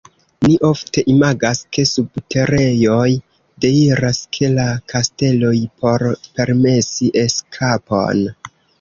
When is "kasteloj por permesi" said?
4.95-7.17